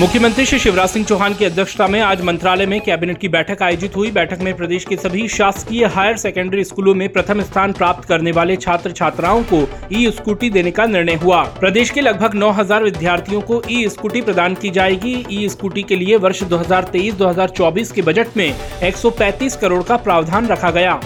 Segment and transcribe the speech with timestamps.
[0.00, 3.94] मुख्यमंत्री श्री शिवराज सिंह चौहान की अध्यक्षता में आज मंत्रालय में कैबिनेट की बैठक आयोजित
[3.96, 8.32] हुई। बैठक में प्रदेश के सभी शासकीय हायर सेकेंडरी स्कूलों में प्रथम स्थान प्राप्त करने
[8.32, 9.62] वाले छात्र छात्राओं को
[9.92, 14.54] ई स्कूटी देने का निर्णय हुआ। प्रदेश के लगभग 9000 विद्यार्थियों को ई स्कूटी प्रदान
[14.54, 20.46] की जाएगी। ई स्कूटी के लिए वर्ष 2023-2024 के बजट में 135 करोड़ का प्रावधान
[20.46, 21.00] रखा गया।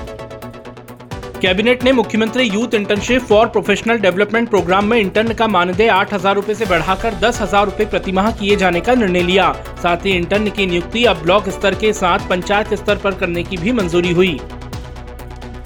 [1.40, 6.34] कैबिनेट ने मुख्यमंत्री youth internship for professional development programme में इंटर्न का मानदेय आठ हज़ार
[6.34, 10.50] रूपए ऐसी बढ़ाकर दस हज़ार रूपए प्रतिमाह किए जाने का निर्णय लिया। साथ ही इंटर्न
[10.50, 14.38] की नियुक्ति अब ब्लॉक स्तर के साथ पंचायत स्तर पर करने की भी मंजूरी हुई।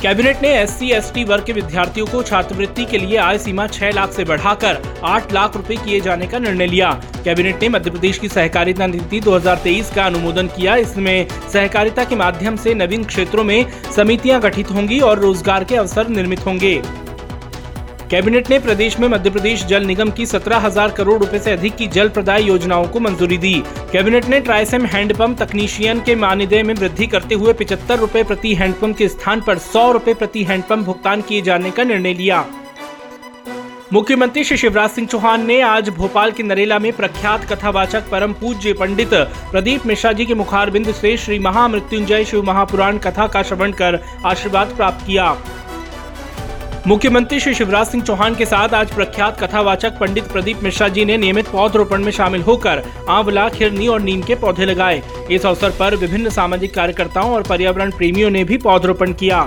[0.04, 0.70] कैबिनेट ने एस
[1.02, 5.32] सी वर्ग के विद्यार्थियों को छात्रवृत्ति के लिए आय सीमा छह लाख से बढ़ाकर आठ
[5.32, 6.90] लाख रुपए किए जाने का निर्णय लिया।
[7.24, 12.56] कैबिनेट ने मध्य प्रदेश की सहकारिता नीति 2023 का अनुमोदन किया। इसमें सहकारिता के माध्यम
[12.56, 13.64] से नवीन क्षेत्रों में
[13.96, 16.80] समितियाँ गठित होंगी और रोज़गार के अवसर निर्मित होंगे।
[18.14, 21.74] कैबिनेट ने प्रदेश में मध्य प्रदेश जल निगम की सत्रह हज़ार करोड़ रुपए से अधिक
[21.76, 23.52] की जल प्रदाय योजनाओं को मंजूरी दी।
[23.92, 28.96] कैबिनेट ने ट्राइसम हैंडपंप तकनीशियन के मानदेय में वृद्धि करते हुए पिछहत्तर रूपए प्रति हैंडपंप
[28.96, 32.44] के स्थान पर सौ रूपए प्रति हैंडपंप भुगतान किए जाने का निर्णय लिया।
[33.92, 38.72] मुख्यमंत्री श्री शिवराज सिंह चौहान ने आज भोपाल के नरेला में प्रख्यात कथावाचक परम पूज्य
[38.74, 39.14] पंडित
[39.50, 44.74] प्रदीप मिश्रा जी के मुखारबिंद से श्री महामृत्युंजय शिव महापुराण कथा का श्रवण कर आशीर्वाद
[44.76, 45.36] प्राप्त किया।
[46.86, 51.16] मुख्यमंत्री श्री शिवराज सिंह चौहान के साथ आज प्रख्यात कथावाचक पंडित प्रदीप मिश्रा जी ने
[51.16, 55.96] नियमित पौधरोपण में शामिल होकर आंवला, खिरनी और नीम के पौधे लगाए। इस अवसर पर
[55.96, 59.40] विभिन्न सामाजिक कार्यकर्ताओं और पर्यावरण प्रेमियों ने भी पौधरोपण किया।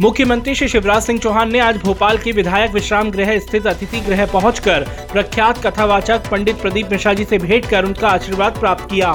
[0.00, 4.26] मुख्यमंत्री श्री शिवराज सिंह चौहान ने आज भोपाल के विधायक विश्राम गृह स्थित अतिथि गृह
[4.26, 9.12] पहुंचकर प्रख्यात कथावाचक पंडित प्रदीप मिश्रा जी से भेंट कर उनका आशीर्वाद प्राप्त किया।